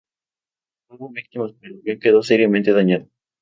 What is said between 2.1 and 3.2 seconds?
seriamente dañado.